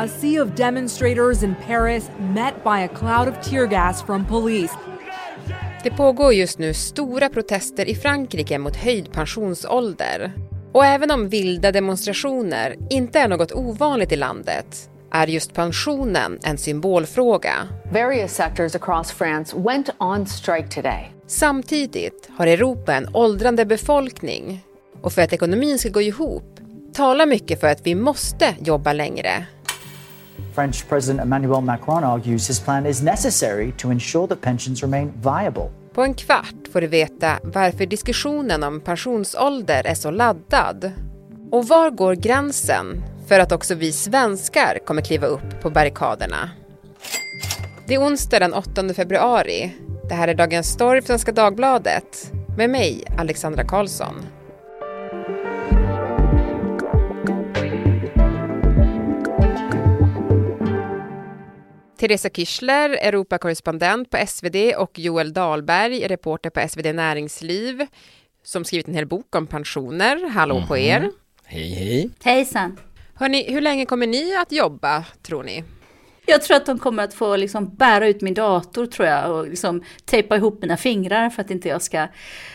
A 0.00 0.08
sea 0.08 0.42
of 0.42 0.54
demonstrators 0.56 1.42
in 1.42 1.54
Paris 1.66 2.10
met 2.18 2.64
by 2.64 2.80
a 2.80 2.88
cloud 2.88 3.28
of 3.28 3.50
tear 3.50 3.66
gas 3.66 4.02
from 4.02 4.26
police. 4.26 4.74
Det 5.82 5.90
pågår 5.90 6.32
just 6.32 6.58
nu 6.58 6.74
stora 6.74 7.28
protester 7.28 7.88
i 7.88 7.94
Frankrike 7.94 8.58
mot 8.58 8.76
höjd 8.76 9.12
pensionsålder. 9.12 10.32
Och 10.72 10.84
även 10.84 11.10
om 11.10 11.28
vilda 11.28 11.72
demonstrationer 11.72 12.76
inte 12.90 13.18
är 13.18 13.28
något 13.28 13.52
ovanligt 13.52 14.12
i 14.12 14.16
landet 14.16 14.90
är 15.12 15.26
just 15.26 15.54
pensionen 15.54 16.38
en 16.42 16.58
symbolfråga. 16.58 17.68
Various 17.92 18.34
sectors 18.34 18.74
across 18.74 19.12
France 19.12 19.56
went 19.58 19.90
on 19.98 20.26
strike 20.26 20.68
today. 20.68 21.12
Samtidigt 21.26 22.30
har 22.36 22.46
Europa 22.46 22.94
en 22.94 23.08
åldrande 23.14 23.64
befolkning 23.64 24.64
och 25.02 25.12
för 25.12 25.22
att 25.22 25.32
ekonomin 25.32 25.78
ska 25.78 25.88
gå 25.88 26.02
ihop 26.02 26.60
talar 26.92 27.26
mycket 27.26 27.60
för 27.60 27.66
att 27.66 27.86
vi 27.86 27.94
måste 27.94 28.54
jobba 28.60 28.92
längre. 28.92 29.46
French 30.54 30.88
President 30.88 31.20
Emmanuel 31.20 31.60
Macron 31.60 32.04
argues 32.04 32.48
his 32.48 32.60
plan 32.60 32.86
is 32.86 33.02
necessary 33.02 33.72
to 33.78 33.90
ensure 33.90 34.26
that 34.26 34.40
pensions 34.40 34.82
remain 34.82 35.12
viable. 35.22 35.70
På 35.94 36.02
en 36.02 36.14
kvart 36.14 36.68
får 36.72 36.80
du 36.80 36.86
veta 36.86 37.38
varför 37.42 37.86
diskussionen 37.86 38.62
om 38.62 38.80
pensionsålder 38.80 39.86
är 39.86 39.94
så 39.94 40.10
laddad. 40.10 40.92
Och 41.50 41.68
var 41.68 41.90
går 41.90 42.14
gränsen 42.14 43.02
för 43.26 43.40
att 43.40 43.52
också 43.52 43.74
vi 43.74 43.92
svenskar 43.92 44.78
kommer 44.86 45.02
kliva 45.02 45.26
upp 45.26 45.60
på 45.62 45.70
barrikaderna? 45.70 46.50
Det 47.86 47.94
är 47.94 48.00
onsdag 48.00 48.38
den 48.38 48.54
8 48.54 48.94
februari. 48.96 49.72
Det 50.08 50.14
här 50.14 50.28
är 50.28 50.34
Dagens 50.34 50.66
Story 50.66 51.00
för 51.00 51.06
Svenska 51.06 51.32
Dagbladet 51.32 52.32
med 52.56 52.70
mig, 52.70 53.04
Alexandra 53.18 53.64
Karlsson. 53.64 54.14
Teresa 62.00 62.30
Kischler, 62.30 62.90
Europakorrespondent 62.90 64.10
på 64.10 64.26
SvD 64.26 64.74
och 64.76 64.98
Joel 64.98 65.32
Dahlberg, 65.32 66.08
reporter 66.08 66.50
på 66.50 66.68
SvD 66.68 66.92
Näringsliv, 66.92 67.86
som 68.42 68.64
skrivit 68.64 68.88
en 68.88 68.94
hel 68.94 69.06
bok 69.06 69.36
om 69.36 69.46
pensioner. 69.46 70.28
Hallå 70.30 70.56
mm 70.56 70.68
på 70.68 70.74
mhm. 70.74 70.84
er! 70.84 71.10
Hej, 71.44 71.74
hej! 71.74 72.10
Hejsan! 72.22 72.78
Hörrni, 73.14 73.52
hur 73.52 73.60
länge 73.60 73.86
kommer 73.86 74.06
ni 74.06 74.36
att 74.36 74.52
jobba, 74.52 75.04
tror 75.22 75.42
ni? 75.42 75.64
Jag 76.26 76.42
tror 76.42 76.56
att 76.56 76.66
de 76.66 76.78
kommer 76.78 77.04
att 77.04 77.14
få 77.14 77.36
liksom 77.36 77.74
bära 77.74 78.08
ut 78.08 78.20
min 78.20 78.34
dator 78.34 78.86
tror 78.86 79.08
jag 79.08 79.32
och 79.32 79.48
liksom 79.48 79.84
tejpa 80.04 80.36
ihop 80.36 80.62
mina 80.62 80.76
fingrar 80.76 81.30
för 81.30 81.42
att 81.42 81.50
inte 81.50 81.68
jag 81.68 81.82
ska 81.82 82.06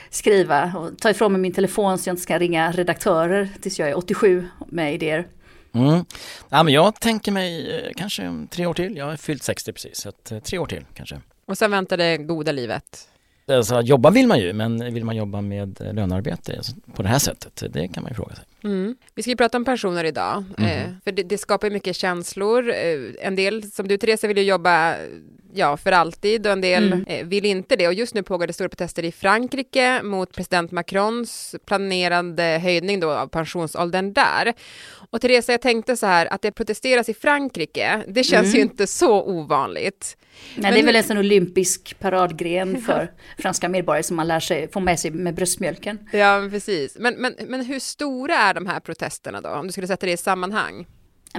skriva 0.09 0.73
och 0.77 0.97
ta 0.99 1.09
ifrån 1.09 1.31
mig 1.31 1.41
min 1.41 1.53
telefon 1.53 1.97
så 1.97 2.09
jag 2.09 2.13
inte 2.13 2.23
ska 2.23 2.39
ringa 2.39 2.71
redaktörer 2.71 3.49
tills 3.61 3.79
jag 3.79 3.89
är 3.89 3.97
87 3.97 4.47
med 4.67 4.93
idéer. 4.93 5.27
Mm. 5.75 6.05
Ja, 6.49 6.63
men 6.63 6.73
jag 6.73 6.99
tänker 6.99 7.31
mig 7.31 7.75
eh, 7.75 7.91
kanske 7.95 8.45
tre 8.49 8.65
år 8.65 8.73
till. 8.73 8.97
Jag 8.97 9.05
har 9.05 9.15
fyllt 9.15 9.43
60 9.43 9.73
precis, 9.73 9.97
så 9.97 10.09
att, 10.09 10.31
eh, 10.31 10.39
tre 10.39 10.57
år 10.59 10.65
till 10.65 10.85
kanske. 10.93 11.21
Och 11.45 11.57
sen 11.57 11.71
väntar 11.71 11.97
det 11.97 12.17
goda 12.17 12.51
livet? 12.51 13.07
Alltså, 13.47 13.81
jobba 13.81 14.09
vill 14.09 14.27
man 14.27 14.39
ju, 14.39 14.53
men 14.53 14.93
vill 14.93 15.05
man 15.05 15.15
jobba 15.15 15.41
med 15.41 15.77
lönearbete 15.93 16.61
på 16.93 17.01
det 17.03 17.09
här 17.09 17.19
sättet? 17.19 17.63
Det 17.73 17.87
kan 17.87 18.03
man 18.03 18.11
ju 18.11 18.15
fråga 18.15 18.35
sig. 18.35 18.43
Mm. 18.66 18.95
Vi 19.16 19.21
ska 19.21 19.30
ju 19.30 19.38
prata 19.38 19.58
om 19.58 19.66
pensioner 19.66 20.03
idag, 20.03 20.44
mm. 20.58 20.71
eh, 20.71 20.89
för 21.03 21.11
det, 21.11 21.23
det, 21.23 21.38
skapar 21.38 21.69
mycket 21.69 21.95
känslor. 21.95 22.69
Eh, 22.69 22.99
en 23.19 23.35
del, 23.35 23.72
som 23.72 23.88
du 23.88 23.97
Teresa, 23.97 24.27
vill 24.27 24.38
ju 24.38 24.44
jobba 24.44 24.95
ja, 25.55 25.77
för 25.77 25.91
alltid 25.91 26.47
och 26.47 26.53
en 26.53 26.61
del 26.61 26.94
mm. 26.94 27.05
eh, 27.07 27.25
vill 27.25 27.45
inte 27.45 27.75
det. 27.75 27.88
Och 27.88 27.94
just 27.94 28.13
nu 28.13 28.23
pågår 28.23 28.47
det 28.47 28.53
stora 28.53 28.69
protester 28.69 29.05
i 29.05 29.11
Frankrike 29.11 30.03
mot 30.03 30.35
president 30.35 30.72
Macrons 30.72 31.55
planerade 31.66 32.59
höjning 32.63 32.99
då 32.99 33.11
av 33.11 33.27
pensionsåldern 33.27 34.13
där. 34.13 34.53
Och 35.09 35.22
Teresa, 35.22 35.52
jag 35.52 35.61
tänkte 35.61 35.97
så 35.97 36.05
här 36.05 36.33
att 36.33 36.41
det 36.41 36.52
protesteras 36.52 37.09
i 37.09 37.13
Frankrike, 37.13 38.03
det 38.07 38.23
känns 38.23 38.47
mm. 38.47 38.55
ju 38.55 38.61
inte 38.61 38.88
så 38.88 39.23
ovanligt. 39.23 40.17
Nej, 40.55 40.61
Men, 40.61 40.73
det 40.73 40.79
är 40.79 40.85
väl 40.85 40.95
en 40.95 41.03
sån 41.03 41.17
olympisk 41.17 42.00
paradgren 42.00 42.81
för 42.81 43.12
franska 43.38 43.69
medborgare 43.69 44.03
som 44.03 44.16
man 44.16 44.28
lär 44.28 44.39
sig, 44.39 44.72
får 44.72 44.81
med 44.81 45.00
sig 45.00 45.12
med 45.12 45.35
bröstmjölken. 45.35 46.00
Ja, 46.12 46.47
precis. 46.51 46.97
Men, 47.00 47.13
men, 47.13 47.35
men 47.47 47.66
hur 47.66 47.79
stora 47.79 48.35
är 48.35 48.53
de 48.55 48.66
här 48.66 48.79
protesterna 48.79 49.41
då, 49.41 49.49
om 49.49 49.67
du 49.67 49.71
skulle 49.71 49.88
sätta 49.88 50.05
det 50.05 50.11
i 50.11 50.17
sammanhang? 50.17 50.88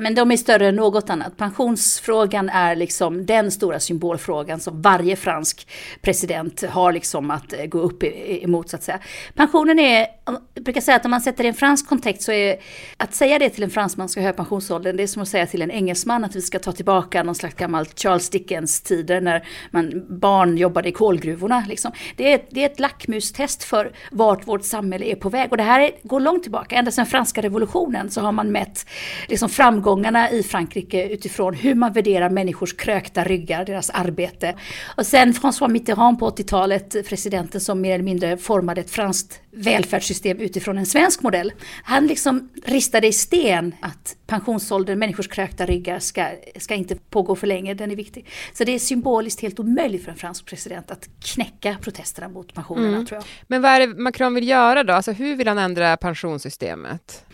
Men 0.01 0.15
de 0.15 0.33
är 0.33 0.37
större 0.37 0.69
än 0.69 0.77
något 0.77 1.11
annat. 1.11 1.37
Pensionsfrågan 1.37 2.49
är 2.49 2.77
liksom 2.77 3.27
den 3.27 3.51
stora 3.51 3.81
symbolfrågan 3.81 4.61
som 4.61 4.83
varje 4.83 5.17
fransk 5.17 5.69
president 6.01 6.65
har 6.65 6.93
liksom 6.93 7.31
att 7.31 7.53
eh, 7.53 7.67
gå 7.67 7.79
upp 7.79 8.03
emot 8.03 8.71
så 8.71 8.77
att 8.77 8.83
säga. 8.83 9.01
Pensionen 9.35 9.79
är, 9.79 10.07
jag 10.55 10.65
brukar 10.65 10.81
säga 10.81 10.97
att 10.97 11.05
om 11.05 11.11
man 11.11 11.21
sätter 11.21 11.39
det 11.39 11.47
i 11.47 11.49
en 11.49 11.55
fransk 11.55 11.89
kontext 11.89 12.23
så 12.23 12.33
är 12.33 12.57
att 12.97 13.15
säga 13.15 13.39
det 13.39 13.51
till 13.51 13.63
en 13.63 13.71
fransman 13.71 14.09
ska 14.09 14.21
höja 14.21 14.33
pensionsåldern, 14.33 14.97
det 14.97 15.03
är 15.03 15.07
som 15.07 15.23
att 15.23 15.29
säga 15.29 15.47
till 15.47 15.63
en 15.63 15.71
engelsman 15.71 16.25
att 16.25 16.37
vi 16.37 16.43
ska 16.43 16.59
ta 16.59 16.73
tillbaka 16.73 17.23
någon 17.23 17.35
slags 17.35 17.55
gammalt 17.55 18.01
Charles 18.01 18.31
Dickens 18.31 18.81
tider 18.81 19.21
när 19.21 19.49
man, 19.71 20.07
barn 20.21 20.57
jobbade 20.57 20.89
i 20.89 20.93
kolgruvorna. 20.93 21.65
Liksom. 21.69 21.93
Det, 22.17 22.33
är, 22.33 22.45
det 22.51 22.63
är 22.63 22.67
ett 22.67 22.81
lackmustest 22.81 23.65
för 23.65 23.93
vart 24.11 24.49
vårt 24.49 24.65
samhälle 24.65 25.07
är 25.07 25.17
på 25.17 25.29
väg 25.29 25.51
och 25.51 25.57
det 25.57 25.63
här 25.63 25.81
är, 25.81 25.91
går 26.03 26.21
långt 26.21 26.43
tillbaka, 26.43 26.77
ända 26.77 26.91
sedan 26.91 27.07
franska 27.07 27.43
revolutionen 27.43 28.11
så 28.11 28.21
har 28.21 28.33
man 28.33 28.53
mätt 28.53 28.87
liksom 29.29 29.49
framgång 29.49 29.86
framgångarna 29.87 30.31
i 30.31 30.43
Frankrike 30.43 31.09
utifrån 31.09 31.55
hur 31.55 31.75
man 31.75 31.93
värderar 31.93 32.31
människors 32.31 32.77
krökta 32.77 33.25
ryggar, 33.25 33.65
deras 33.65 33.91
arbete. 33.91 34.55
Och 34.97 35.07
sen 35.07 35.33
François 35.33 35.69
Mitterrand 35.69 36.19
på 36.19 36.31
80-talet, 36.31 37.09
presidenten 37.09 37.61
som 37.61 37.81
mer 37.81 37.95
eller 37.95 38.05
mindre 38.05 38.37
formade 38.37 38.81
ett 38.81 38.91
franskt 38.91 39.41
välfärdssystem 39.51 40.39
utifrån 40.39 40.79
en 40.79 40.87
svensk 40.87 41.23
modell. 41.23 41.53
Han 41.83 42.07
liksom 42.07 42.49
ristade 42.65 43.07
i 43.07 43.13
sten 43.13 43.75
att 43.81 44.17
pensionsåldern, 44.27 44.99
människors 44.99 45.29
krökta 45.29 45.67
ryggar 45.67 45.99
ska, 45.99 46.27
ska 46.57 46.75
inte 46.75 46.97
pågå 47.11 47.37
för 47.37 47.47
länge, 47.47 47.75
den 47.75 47.91
är 47.91 47.97
viktig. 47.97 48.27
Så 48.53 48.65
det 48.65 48.75
är 48.75 48.79
symboliskt 48.79 49.41
helt 49.41 49.61
omöjligt 49.61 50.05
för 50.05 50.11
en 50.11 50.19
fransk 50.19 50.47
president 50.47 50.91
att 50.91 51.09
knäcka 51.25 51.77
protesterna 51.81 52.29
mot 52.29 52.55
pensionerna 52.55 52.89
mm. 52.89 53.07
tror 53.07 53.17
jag. 53.17 53.25
Men 53.47 53.63
vad 53.63 53.71
är 53.71 53.81
det 53.81 53.87
Macron 53.87 54.35
vill 54.35 54.49
göra 54.49 54.85
då? 54.85 54.93
Alltså 54.93 55.13
hur 55.13 55.37
vill 55.37 55.49
han 55.49 55.59
ändra 55.59 55.97
pensionssystemet? 55.97 57.25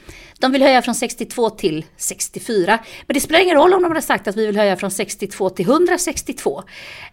De 0.43 0.53
vill 0.53 0.63
höja 0.63 0.83
från 0.83 0.95
62 0.95 1.51
till 1.51 1.85
64. 1.97 2.79
Men 3.07 3.15
det 3.15 3.21
spelar 3.21 3.41
ingen 3.41 3.57
roll 3.57 3.75
om 3.75 3.83
de 3.83 3.89
hade 3.89 4.03
sagt 4.03 4.29
att 4.29 4.37
vi 4.37 4.47
vill 4.47 4.57
höja 4.57 4.77
från 4.77 4.91
62 4.91 5.51
till 5.51 5.67
162. 5.67 6.63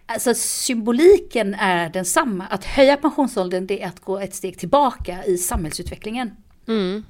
Alltså 0.06 0.34
symboliken 0.34 1.54
är 1.54 1.88
densamma. 1.88 2.46
Att 2.46 2.64
höja 2.64 2.96
pensionsåldern 2.96 3.66
det 3.66 3.82
är 3.82 3.88
att 3.88 4.00
gå 4.00 4.18
ett 4.18 4.34
steg 4.34 4.58
tillbaka 4.58 5.24
i 5.24 5.38
samhällsutvecklingen. 5.38 6.30
Mm. 6.68 7.04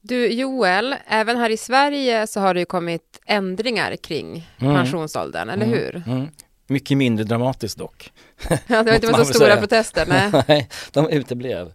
Du 0.00 0.26
Joel, 0.26 0.94
även 1.06 1.36
här 1.36 1.50
i 1.50 1.56
Sverige 1.56 2.26
så 2.26 2.40
har 2.40 2.54
det 2.54 2.60
ju 2.60 2.66
kommit 2.66 3.20
ändringar 3.26 3.96
kring 3.96 4.50
mm. 4.58 4.74
pensionsåldern, 4.74 5.48
eller 5.48 5.66
mm. 5.66 5.78
hur? 5.78 6.02
Mm. 6.06 6.28
Mycket 6.66 6.98
mindre 6.98 7.24
dramatiskt 7.24 7.78
dock. 7.78 8.12
Ja, 8.48 8.82
det 8.82 8.82
var 8.82 8.94
inte 8.94 9.14
så 9.14 9.24
stora 9.24 9.46
säga. 9.46 9.56
protester, 9.56 10.06
nej. 10.08 10.42
nej, 10.48 10.68
de 10.92 11.08
uteblev. 11.08 11.72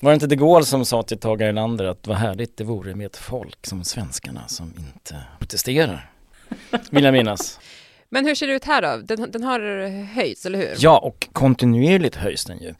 Var 0.00 0.10
det 0.10 0.14
inte 0.14 0.26
de 0.26 0.36
Gaulle 0.36 0.64
som 0.64 0.84
sa 0.84 1.02
till 1.02 1.18
Tage 1.18 1.40
Erlander 1.40 1.84
att 1.84 2.06
vad 2.06 2.16
härligt 2.16 2.56
det 2.56 2.64
vore 2.64 2.94
med 2.94 3.06
ett 3.06 3.16
folk 3.16 3.66
som 3.66 3.84
svenskarna 3.84 4.48
som 4.48 4.74
inte 4.78 5.22
protesterar? 5.38 6.10
Vill 6.90 7.04
jag 7.04 7.12
minnas. 7.12 7.60
Men 8.12 8.26
hur 8.26 8.34
ser 8.34 8.46
det 8.46 8.52
ut 8.52 8.64
här 8.64 8.82
då? 8.82 9.02
Den, 9.16 9.30
den, 9.30 9.42
har 9.42 9.88
höjts, 10.14 10.46
eller 10.46 10.58
hur? 10.58 10.76
Ja, 10.78 10.98
och 10.98 11.28
kontinuerligt 11.32 12.16
höjs 12.16 12.44
den 12.44 12.58
ju. 12.58 12.74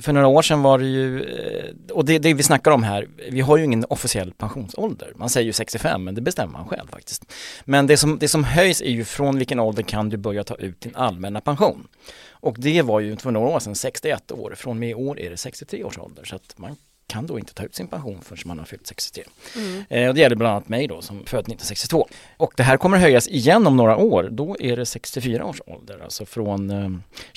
För 0.00 0.12
några 0.12 0.26
år 0.26 0.42
sedan 0.42 0.62
var 0.62 0.78
det 0.78 0.86
ju, 0.86 1.22
eh, 1.22 1.74
och 1.90 2.04
det, 2.04 2.18
det 2.18 2.34
vi 2.34 2.42
snackar 2.42 2.70
om 2.70 2.82
här, 2.82 3.08
vi 3.30 3.40
har 3.40 3.56
ju 3.56 3.64
ingen 3.64 3.84
officiell 3.88 4.32
pensionsålder. 4.32 5.12
Man 5.16 5.28
säger 5.28 5.46
ju 5.46 5.52
65, 5.52 6.04
men 6.04 6.14
det 6.14 6.20
bestämmer 6.20 6.52
man 6.52 6.68
själv 6.68 6.88
faktiskt. 6.90 7.32
Men 7.64 7.86
det 7.86 7.96
som, 7.96 8.18
det 8.18 8.28
som 8.28 8.44
höjs 8.44 8.82
är 8.82 8.90
ju 8.90 9.04
från 9.04 9.38
vilken 9.38 9.60
ålder 9.60 9.82
kan 9.82 10.08
du 10.08 10.16
börja 10.16 10.44
ta 10.44 10.54
ut 10.54 10.80
din 10.80 10.96
allmänna 10.96 11.40
pension? 11.40 11.88
Och 12.30 12.56
det 12.58 12.82
var 12.82 13.00
ju 13.00 13.16
för 13.16 13.30
några 13.30 13.48
år 13.48 13.60
sedan 13.60 13.74
61 13.74 14.32
år, 14.32 14.54
från 14.56 14.70
och 14.70 14.76
med 14.76 14.90
i 14.90 14.94
år 14.94 15.20
är 15.20 15.30
det 15.30 15.36
63 15.36 15.84
års 15.84 15.98
ålder. 15.98 16.24
Så 16.24 16.36
att 16.36 16.58
man 16.58 16.76
kan 17.06 17.26
då 17.26 17.38
inte 17.38 17.54
ta 17.54 17.64
ut 17.64 17.74
sin 17.74 17.88
pension 17.88 18.20
förrän 18.22 18.42
man 18.44 18.58
har 18.58 18.66
fyllt 18.66 18.86
63. 18.86 19.24
Mm. 19.56 19.84
Eh, 19.88 20.08
och 20.08 20.14
det 20.14 20.20
gäller 20.20 20.36
bland 20.36 20.54
annat 20.54 20.68
mig 20.68 20.86
då 20.86 21.02
som 21.02 21.16
född 21.16 21.40
1962. 21.40 22.08
Och 22.36 22.52
det 22.56 22.62
här 22.62 22.76
kommer 22.76 22.98
höjas 22.98 23.28
igen 23.28 23.66
om 23.66 23.76
några 23.76 23.96
år. 23.96 24.28
Då 24.32 24.56
är 24.60 24.76
det 24.76 24.86
64 24.86 25.44
års 25.44 25.60
ålder, 25.66 26.00
alltså 26.04 26.26
från 26.26 26.70
eh, 26.70 26.90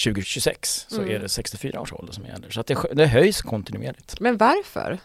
2026 0.04 0.86
så 0.90 1.02
mm. 1.02 1.16
är 1.16 1.20
det 1.20 1.30
64 1.30 1.82
års 1.82 1.94
ålder 1.94 2.14
som 2.14 2.26
gäller. 2.26 2.50
Så 2.50 2.60
att 2.60 2.68
det, 2.68 2.78
det 2.94 3.08
höjs 3.08 3.42
kontinuerligt. 3.42 4.20
Men 4.20 4.38
varför? 4.38 5.00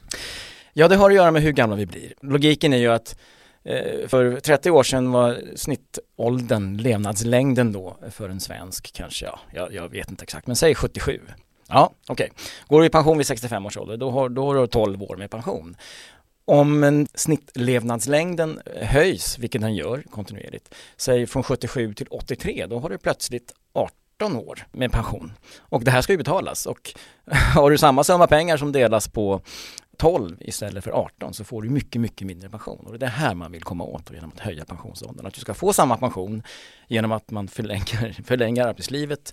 Ja, 0.72 0.88
det 0.88 0.96
har 0.96 1.10
att 1.10 1.16
göra 1.16 1.30
med 1.30 1.42
hur 1.42 1.52
gamla 1.52 1.76
vi 1.76 1.86
blir. 1.86 2.14
Logiken 2.20 2.72
är 2.72 2.78
ju 2.78 2.92
att 2.92 3.18
eh, 3.64 4.08
för 4.08 4.40
30 4.40 4.70
år 4.70 4.82
sedan 4.82 5.12
var 5.12 5.40
snittåldern, 5.56 6.76
levnadslängden 6.76 7.72
då 7.72 7.96
för 8.10 8.28
en 8.28 8.40
svensk 8.40 8.92
kanske, 8.92 9.26
ja, 9.26 9.40
jag, 9.54 9.74
jag 9.74 9.88
vet 9.88 10.10
inte 10.10 10.22
exakt, 10.22 10.46
men 10.46 10.56
säg 10.56 10.74
77. 10.74 11.20
Ja, 11.70 11.92
okej. 12.08 12.30
Okay. 12.32 12.44
Går 12.68 12.80
du 12.80 12.86
i 12.86 12.90
pension 12.90 13.18
vid 13.18 13.26
65 13.26 13.66
års 13.66 13.76
ålder, 13.76 13.96
då 13.96 14.10
har, 14.10 14.28
då 14.28 14.46
har 14.46 14.54
du 14.54 14.66
12 14.66 15.02
år 15.02 15.16
med 15.16 15.30
pension. 15.30 15.76
Om 16.44 16.84
en 16.84 17.08
snittlevnadslängden 17.14 18.60
höjs, 18.82 19.38
vilket 19.38 19.60
den 19.60 19.74
gör 19.74 20.02
kontinuerligt, 20.10 20.74
säg 20.96 21.26
från 21.26 21.42
77 21.42 21.94
till 21.94 22.06
83, 22.10 22.66
då 22.66 22.78
har 22.78 22.88
du 22.88 22.98
plötsligt 22.98 23.52
18 23.72 24.36
år 24.36 24.66
med 24.72 24.92
pension. 24.92 25.32
Och 25.58 25.84
det 25.84 25.90
här 25.90 26.02
ska 26.02 26.12
ju 26.12 26.18
betalas 26.18 26.66
och 26.66 26.94
har 27.54 27.70
du 27.70 27.78
samma 27.78 28.04
summa 28.04 28.26
pengar 28.26 28.56
som 28.56 28.72
delas 28.72 29.08
på 29.08 29.40
12 30.00 30.36
istället 30.40 30.84
för 30.84 30.90
18 30.90 31.34
så 31.34 31.44
får 31.44 31.62
du 31.62 31.68
mycket, 31.68 32.00
mycket 32.00 32.26
mindre 32.26 32.48
pension. 32.50 32.86
Och 32.86 32.92
det 32.92 32.96
är 32.96 32.98
det 32.98 33.06
här 33.06 33.34
man 33.34 33.52
vill 33.52 33.62
komma 33.62 33.84
åt 33.84 34.10
genom 34.10 34.32
att 34.34 34.40
höja 34.40 34.64
pensionsåldern. 34.64 35.26
Att 35.26 35.34
du 35.34 35.40
ska 35.40 35.54
få 35.54 35.72
samma 35.72 35.96
pension 35.96 36.42
genom 36.88 37.12
att 37.12 37.30
man 37.30 37.48
förlänger, 37.48 38.22
förlänger 38.24 38.66
arbetslivet. 38.66 39.32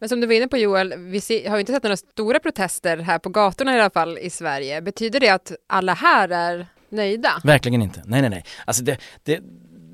Men 0.00 0.08
som 0.08 0.20
du 0.20 0.26
var 0.26 0.34
inne 0.34 0.48
på 0.48 0.56
Joel, 0.56 0.94
vi 0.96 1.20
ser, 1.20 1.48
har 1.48 1.56
ju 1.56 1.60
inte 1.60 1.72
sett 1.72 1.82
några 1.82 1.96
stora 1.96 2.40
protester 2.40 2.96
här 2.96 3.18
på 3.18 3.28
gatorna 3.28 3.76
i 3.76 3.80
alla 3.80 3.90
fall 3.90 4.18
i 4.18 4.30
Sverige. 4.30 4.82
Betyder 4.82 5.20
det 5.20 5.28
att 5.28 5.52
alla 5.66 5.94
här 5.94 6.28
är 6.28 6.66
nöjda? 6.88 7.30
Verkligen 7.44 7.82
inte. 7.82 8.02
Nej, 8.04 8.20
nej, 8.20 8.30
nej. 8.30 8.44
Alltså 8.64 8.84
det, 8.84 8.98
det, 9.22 9.40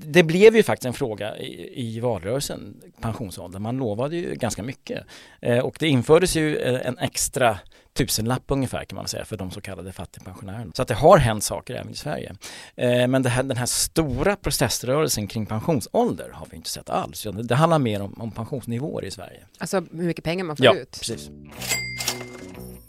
det 0.07 0.23
blev 0.23 0.57
ju 0.57 0.63
faktiskt 0.63 0.87
en 0.87 0.93
fråga 0.93 1.37
i, 1.37 1.73
i 1.97 2.01
valrörelsen, 2.01 2.77
pensionsåldern. 3.01 3.63
Man 3.63 3.77
lovade 3.77 4.17
ju 4.17 4.35
ganska 4.35 4.63
mycket. 4.63 5.05
Eh, 5.41 5.59
och 5.59 5.77
det 5.79 5.89
infördes 5.89 6.37
ju 6.37 6.57
eh, 6.57 6.87
en 6.87 6.99
extra 6.99 7.59
tusenlapp 7.93 8.43
ungefär 8.47 8.85
kan 8.85 8.97
man 8.97 9.09
säga 9.09 9.25
för 9.25 9.37
de 9.37 9.51
så 9.51 9.61
kallade 9.61 9.93
fattigpensionärerna. 9.93 10.73
Så 10.75 10.83
att 10.83 10.89
det 10.89 10.95
har 10.95 11.19
hänt 11.19 11.45
saker 11.45 11.75
även 11.75 11.93
i 11.93 11.97
Sverige. 11.97 12.35
Eh, 12.77 13.09
men 13.09 13.25
här, 13.25 13.43
den 13.43 13.57
här 13.57 13.67
stora 13.67 14.37
proteströrelsen 14.37 15.27
kring 15.27 15.47
pensionsålder 15.47 16.31
har 16.33 16.47
vi 16.51 16.57
inte 16.57 16.71
sett 16.71 16.91
alls. 16.91 17.27
Det 17.43 17.55
handlar 17.55 17.79
mer 17.79 18.03
om, 18.03 18.15
om 18.21 18.31
pensionsnivåer 18.31 19.05
i 19.05 19.11
Sverige. 19.11 19.41
Alltså 19.59 19.81
hur 19.93 20.03
mycket 20.03 20.25
pengar 20.25 20.45
man 20.45 20.57
får 20.57 20.67
ja, 20.67 20.75
ut? 20.75 20.99
precis. 20.99 21.31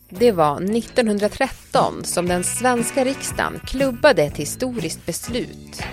Det 0.10 0.32
var 0.32 0.62
1913 0.62 2.04
som 2.04 2.28
den 2.28 2.44
svenska 2.44 3.06
riksdagen 3.06 3.60
klubbade 3.66 4.24
ett 4.24 4.38
historiskt 4.38 5.06
beslut. 5.06 5.84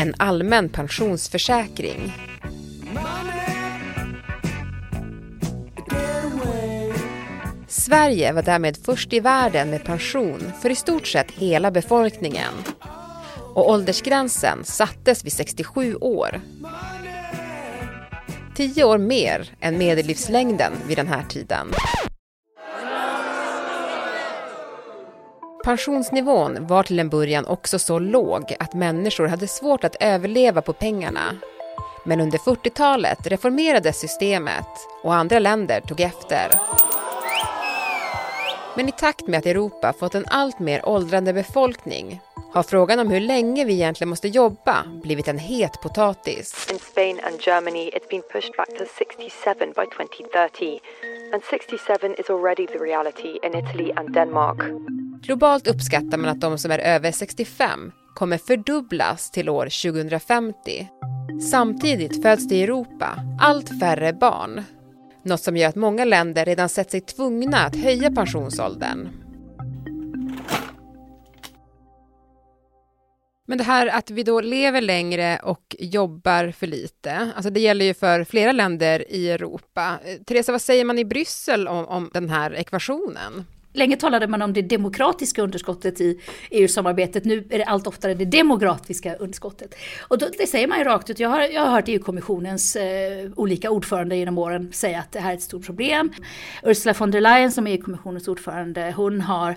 En 0.00 0.14
allmän 0.18 0.68
pensionsförsäkring. 0.68 2.12
Sverige 7.68 8.32
var 8.32 8.42
därmed 8.42 8.76
först 8.84 9.12
i 9.12 9.20
världen 9.20 9.70
med 9.70 9.84
pension 9.84 10.52
för 10.62 10.70
i 10.70 10.74
stort 10.74 11.06
sett 11.06 11.30
hela 11.30 11.70
befolkningen. 11.70 12.54
Och 13.54 13.70
åldersgränsen 13.70 14.64
sattes 14.64 15.24
vid 15.24 15.32
67 15.32 15.94
år. 15.94 16.40
Tio 18.54 18.84
år 18.84 18.98
mer 18.98 19.50
än 19.60 19.78
medellivslängden 19.78 20.72
vid 20.86 20.96
den 20.98 21.08
här 21.08 21.22
tiden. 21.28 21.66
Pensionsnivån 25.70 26.66
var 26.66 26.82
till 26.82 26.98
en 26.98 27.08
början 27.08 27.46
också 27.46 27.78
så 27.78 27.98
låg 27.98 28.56
att 28.58 28.74
människor 28.74 29.26
hade 29.26 29.46
svårt 29.46 29.84
att 29.84 29.96
överleva 30.00 30.62
på 30.62 30.72
pengarna. 30.72 31.36
Men 32.04 32.20
under 32.20 32.38
40-talet 32.38 33.26
reformerades 33.26 34.00
systemet 34.00 34.66
och 35.02 35.14
andra 35.14 35.38
länder 35.38 35.80
tog 35.80 36.00
efter. 36.00 36.50
Men 38.76 38.88
i 38.88 38.92
takt 38.92 39.26
med 39.26 39.38
att 39.38 39.46
Europa 39.46 39.92
fått 39.92 40.14
en 40.14 40.24
allt 40.26 40.58
mer 40.58 40.88
åldrande 40.88 41.32
befolkning 41.32 42.20
har 42.52 42.62
frågan 42.62 42.98
om 42.98 43.10
hur 43.10 43.20
länge 43.20 43.64
vi 43.64 43.72
egentligen 43.72 44.08
måste 44.08 44.28
jobba 44.28 44.76
blivit 45.02 45.28
en 45.28 45.38
het 45.38 45.80
potatis. 45.82 46.70
In 46.72 46.78
Spain 46.78 47.20
and 47.26 47.40
Germany, 47.46 47.90
it's 47.90 48.08
been 48.10 48.22
pushed 48.32 48.56
back 48.56 48.68
to 48.78 48.84
67 48.98 49.72
by 49.76 49.84
2030, 49.96 50.80
and 51.32 51.42
67 51.50 52.14
is 52.14 52.30
already 52.30 52.66
the 52.66 52.78
reality 52.78 53.38
in 53.42 53.54
Italy 53.54 53.92
and 53.96 54.14
Denmark. 54.14 54.58
Globalt 55.30 55.66
uppskattar 55.68 56.18
man 56.18 56.30
att 56.30 56.40
de 56.40 56.58
som 56.58 56.70
är 56.70 56.78
över 56.78 57.12
65 57.12 57.92
kommer 58.14 58.38
fördubblas 58.38 59.30
till 59.30 59.48
år 59.48 59.92
2050. 59.92 60.88
Samtidigt 61.50 62.22
föds 62.22 62.48
det 62.48 62.54
i 62.54 62.62
Europa 62.62 63.24
allt 63.40 63.80
färre 63.80 64.12
barn. 64.12 64.62
Något 65.22 65.40
som 65.40 65.56
gör 65.56 65.68
att 65.68 65.76
många 65.76 66.04
länder 66.04 66.44
redan 66.44 66.68
sett 66.68 66.90
sig 66.90 67.00
tvungna 67.00 67.58
att 67.58 67.76
höja 67.76 68.10
pensionsåldern. 68.10 69.08
Men 73.46 73.58
det 73.58 73.64
här 73.64 73.86
att 73.86 74.10
vi 74.10 74.22
då 74.22 74.40
lever 74.40 74.80
längre 74.80 75.40
och 75.42 75.76
jobbar 75.78 76.50
för 76.50 76.66
lite, 76.66 77.32
alltså 77.36 77.50
det 77.50 77.60
gäller 77.60 77.84
ju 77.84 77.94
för 77.94 78.24
flera 78.24 78.52
länder 78.52 79.12
i 79.12 79.30
Europa. 79.30 79.98
Eh, 80.04 80.22
Teresa, 80.22 80.52
vad 80.52 80.62
säger 80.62 80.84
man 80.84 80.98
i 80.98 81.04
Bryssel 81.04 81.68
om, 81.68 81.86
om 81.86 82.10
den 82.12 82.30
här 82.30 82.54
ekvationen? 82.54 83.44
Länge 83.72 83.96
talade 83.96 84.26
man 84.26 84.42
om 84.42 84.52
det 84.52 84.62
demokratiska 84.62 85.42
underskottet 85.42 86.00
i 86.00 86.20
EU-samarbetet. 86.50 87.24
Nu 87.24 87.44
är 87.50 87.58
det 87.58 87.64
allt 87.64 87.86
oftare 87.86 88.14
det 88.14 88.24
demografiska 88.24 89.14
underskottet. 89.14 89.74
Och 90.00 90.18
då, 90.18 90.28
det 90.38 90.46
säger 90.46 90.66
man 90.66 90.78
ju 90.78 90.84
rakt 90.84 91.10
ut. 91.10 91.20
Jag 91.20 91.28
har, 91.28 91.40
jag 91.40 91.62
har 91.62 91.70
hört 91.70 91.88
EU-kommissionens 91.88 92.76
eh, 92.76 93.30
olika 93.36 93.70
ordförande 93.70 94.16
genom 94.16 94.38
åren 94.38 94.72
säga 94.72 94.98
att 94.98 95.12
det 95.12 95.20
här 95.20 95.30
är 95.30 95.34
ett 95.34 95.42
stort 95.42 95.66
problem. 95.66 96.12
Ursula 96.62 96.94
von 96.98 97.10
der 97.10 97.20
Leyen 97.20 97.52
som 97.52 97.66
är 97.66 97.70
EU-kommissionens 97.70 98.28
ordförande, 98.28 98.94
hon 98.96 99.20
har, 99.20 99.56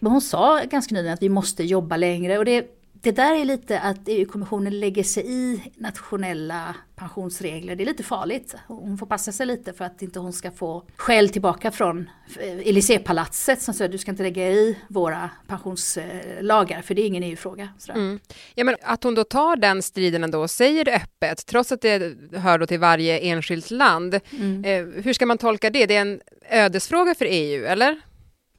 hon 0.00 0.20
sa 0.20 0.60
ganska 0.70 0.94
nyligen 0.94 1.14
att 1.14 1.22
vi 1.22 1.28
måste 1.28 1.64
jobba 1.64 1.96
längre. 1.96 2.38
Och 2.38 2.44
det 2.44 2.81
det 3.02 3.12
där 3.12 3.34
är 3.34 3.44
lite 3.44 3.80
att 3.80 3.98
EU-kommissionen 4.06 4.80
lägger 4.80 5.02
sig 5.02 5.24
i 5.26 5.72
nationella 5.76 6.74
pensionsregler. 6.96 7.76
Det 7.76 7.84
är 7.84 7.86
lite 7.86 8.02
farligt. 8.02 8.54
Hon 8.66 8.98
får 8.98 9.06
passa 9.06 9.32
sig 9.32 9.46
lite 9.46 9.72
för 9.72 9.84
att 9.84 10.02
inte 10.02 10.18
hon 10.18 10.32
ska 10.32 10.50
få 10.50 10.82
skäll 10.96 11.28
tillbaka 11.28 11.70
från 11.70 12.10
Élysée-palatset 12.40 13.62
som 13.62 13.74
säger 13.74 13.92
du 13.92 13.98
ska 13.98 14.10
inte 14.10 14.22
lägga 14.22 14.48
i 14.48 14.78
våra 14.88 15.30
pensionslagar 15.46 16.82
för 16.82 16.94
det 16.94 17.02
är 17.02 17.06
ingen 17.06 17.22
EU-fråga. 17.22 17.68
Mm. 17.88 18.20
Ja, 18.54 18.64
men 18.64 18.76
att 18.82 19.04
hon 19.04 19.14
då 19.14 19.24
tar 19.24 19.56
den 19.56 19.82
striden 19.82 20.24
ändå 20.24 20.38
och 20.38 20.50
säger 20.50 20.84
det 20.84 20.94
öppet 20.94 21.46
trots 21.46 21.72
att 21.72 21.80
det 21.80 22.14
hör 22.32 22.58
då 22.58 22.66
till 22.66 22.80
varje 22.80 23.18
enskilt 23.18 23.70
land. 23.70 24.20
Mm. 24.30 24.64
Eh, 24.64 25.02
hur 25.02 25.12
ska 25.12 25.26
man 25.26 25.38
tolka 25.38 25.70
det? 25.70 25.86
Det 25.86 25.96
är 25.96 26.00
en 26.00 26.20
ödesfråga 26.50 27.14
för 27.14 27.26
EU, 27.28 27.64
eller? 27.64 28.00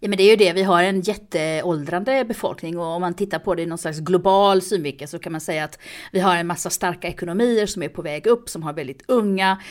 Ja 0.04 0.10
men 0.10 0.18
det 0.18 0.24
är 0.24 0.30
ju 0.30 0.36
det, 0.36 0.54
vi 0.54 0.64
har 0.64 0.84
en 0.84 1.02
jätteåldrande 1.02 2.26
befolkning 2.26 2.78
och 2.78 2.86
om 2.86 3.02
man 3.02 3.14
tittar 3.14 3.40
på 3.40 3.56
det 3.56 3.62
i 3.62 3.66
någon 3.66 3.78
slags 3.78 4.00
global 4.00 4.62
synvinkel 4.62 5.08
så 5.08 5.20
kan 5.20 5.32
man 5.32 5.42
säga 5.42 5.64
att 5.64 5.80
vi 6.12 6.20
har 6.20 6.36
en 6.36 6.48
massa 6.48 6.70
starka 6.70 7.08
ekonomier 7.08 7.66
som 7.66 7.84
är 7.84 7.90
på 7.90 8.02
väg 8.02 8.28
upp, 8.28 8.50
som 8.50 8.64
har 8.64 8.74
väldigt 8.74 9.04
unga. 9.08 9.62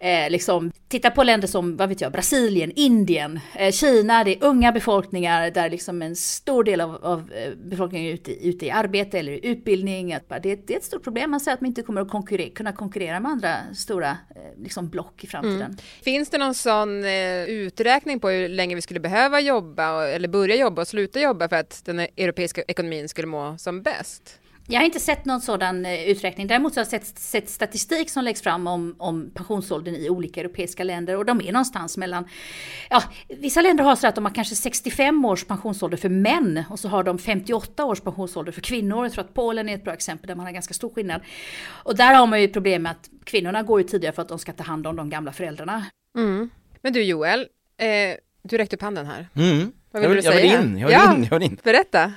Eh, 0.00 0.30
liksom, 0.30 0.72
titta 0.88 1.10
på 1.10 1.22
länder 1.22 1.48
som, 1.48 1.76
vad 1.76 1.88
vet 1.88 2.00
jag, 2.00 2.12
Brasilien, 2.12 2.72
Indien, 2.76 3.40
eh, 3.54 3.72
Kina, 3.72 4.24
det 4.24 4.36
är 4.36 4.44
unga 4.44 4.72
befolkningar 4.72 5.50
där 5.50 5.70
liksom 5.70 6.02
en 6.02 6.16
stor 6.16 6.64
del 6.64 6.80
av, 6.80 7.04
av 7.04 7.32
eh, 7.32 7.52
befolkningen 7.54 8.08
är 8.08 8.14
ute, 8.14 8.48
ute, 8.48 8.66
i 8.66 8.70
arbete 8.70 9.18
eller 9.18 9.32
i 9.32 9.46
utbildning. 9.46 10.12
Att 10.12 10.28
det, 10.28 10.66
det, 10.66 10.74
är 10.74 10.76
ett 10.76 10.84
stort 10.84 11.04
problem, 11.04 11.30
man 11.30 11.40
säger 11.40 11.54
att 11.54 11.60
man 11.60 11.68
inte 11.68 11.82
kommer 11.82 12.00
att 12.00 12.10
konkurrera, 12.10 12.50
kunna 12.50 12.72
konkurrera 12.72 13.20
med 13.20 13.30
andra 13.32 13.56
stora 13.74 14.10
eh, 14.10 14.62
liksom 14.62 14.88
block 14.88 15.24
i 15.24 15.26
framtiden. 15.26 15.62
Mm. 15.62 15.76
Finns 16.02 16.30
det 16.30 16.38
någon 16.38 16.54
sån 16.54 17.04
eh, 17.04 17.44
uträkning 17.44 18.20
på 18.20 18.28
hur 18.28 18.48
länge 18.48 18.74
vi 18.74 18.82
skulle 18.82 19.00
behöva 19.00 19.40
jobba 19.40 19.81
jobba 19.88 20.08
eller 20.08 20.28
börja 20.28 20.56
jobba 20.56 20.82
och 20.82 20.88
sluta 20.88 21.20
jobba 21.20 21.48
för 21.48 21.56
att 21.56 21.82
den 21.84 22.00
europeiska 22.00 22.62
ekonomin 22.62 23.08
skulle 23.08 23.26
må 23.26 23.58
som 23.58 23.82
bäst? 23.82 24.38
Jag 24.68 24.80
har 24.80 24.84
inte 24.84 25.00
sett 25.00 25.24
någon 25.24 25.40
sådan 25.40 25.86
eh, 25.86 26.04
uträkning. 26.04 26.46
Däremot 26.46 26.74
har 26.74 26.80
jag 26.80 26.86
sett, 26.86 27.18
sett 27.18 27.48
statistik 27.50 28.10
som 28.10 28.24
läggs 28.24 28.42
fram 28.42 28.66
om, 28.66 28.94
om 28.98 29.30
pensionsåldern 29.34 29.94
i 29.94 30.10
olika 30.10 30.40
europeiska 30.40 30.84
länder 30.84 31.16
och 31.16 31.24
de 31.24 31.40
är 31.40 31.52
någonstans 31.52 31.96
mellan, 31.96 32.28
ja, 32.90 33.02
vissa 33.28 33.60
länder 33.60 33.84
har 33.84 33.96
så 33.96 34.06
att 34.06 34.14
de 34.14 34.24
har 34.24 34.34
kanske 34.34 34.54
65 34.54 35.24
års 35.24 35.44
pensionsålder 35.44 35.96
för 35.96 36.08
män 36.08 36.64
och 36.70 36.78
så 36.78 36.88
har 36.88 37.04
de 37.04 37.18
58 37.18 37.84
års 37.84 38.00
pensionsålder 38.00 38.52
för 38.52 38.60
kvinnor. 38.60 39.04
Jag 39.04 39.12
tror 39.12 39.24
att 39.24 39.34
Polen 39.34 39.68
är 39.68 39.74
ett 39.74 39.84
bra 39.84 39.92
exempel 39.92 40.28
där 40.28 40.34
man 40.34 40.46
har 40.46 40.52
ganska 40.52 40.74
stor 40.74 40.90
skillnad. 40.90 41.20
Och 41.68 41.96
där 41.96 42.14
har 42.14 42.26
man 42.26 42.40
ju 42.40 42.48
problem 42.48 42.82
med 42.82 42.92
att 42.92 43.10
kvinnorna 43.24 43.62
går 43.62 43.80
ju 43.80 43.88
tidigare 43.88 44.14
för 44.14 44.22
att 44.22 44.28
de 44.28 44.38
ska 44.38 44.52
ta 44.52 44.64
hand 44.64 44.86
om 44.86 44.96
de 44.96 45.10
gamla 45.10 45.32
föräldrarna. 45.32 45.86
Mm. 46.18 46.50
Men 46.82 46.92
du 46.92 47.02
Joel, 47.02 47.40
eh, 47.78 48.16
du 48.42 48.58
räckte 48.58 48.76
upp 48.76 48.82
handen 48.82 49.06
här. 49.06 49.28
Mm. 49.34 49.72
Vad 49.90 50.02
vill 50.02 50.10
jag, 50.10 50.18
du 50.18 50.22
säga? 50.22 50.34
Jag 50.34 50.58
vill 50.60 50.68
in, 50.68 50.78
jag 50.78 50.88
vill 50.88 50.96
ja, 50.96 51.14
in, 51.14 51.28
jag 51.30 51.38
vill 51.38 51.48
in. 51.48 51.58
Berätta. 51.62 52.12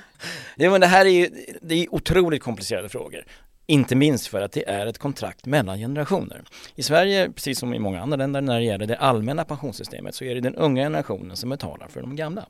Ja, 0.56 0.70
men 0.70 0.80
det 0.80 0.86
här 0.86 1.06
är 1.06 1.10
ju 1.10 1.30
det 1.62 1.74
är 1.74 1.94
otroligt 1.94 2.42
komplicerade 2.42 2.88
frågor. 2.88 3.24
Inte 3.66 3.96
minst 3.96 4.26
för 4.26 4.40
att 4.40 4.52
det 4.52 4.68
är 4.68 4.86
ett 4.86 4.98
kontrakt 4.98 5.46
mellan 5.46 5.78
generationer. 5.78 6.42
I 6.74 6.82
Sverige, 6.82 7.30
precis 7.30 7.58
som 7.58 7.74
i 7.74 7.78
många 7.78 8.02
andra 8.02 8.16
länder 8.16 8.40
när 8.40 8.58
det 8.58 8.64
gäller 8.64 8.86
det 8.86 8.96
allmänna 8.96 9.44
pensionssystemet, 9.44 10.14
så 10.14 10.24
är 10.24 10.34
det 10.34 10.40
den 10.40 10.54
unga 10.54 10.82
generationen 10.82 11.36
som 11.36 11.50
betalar 11.50 11.88
för 11.88 12.00
de 12.00 12.16
gamla. 12.16 12.46